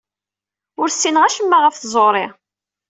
Ur 0.81 0.87
ssineɣ 0.89 1.23
acemma 1.23 1.57
ɣef 1.59 1.75
tẓuri. 1.77 2.25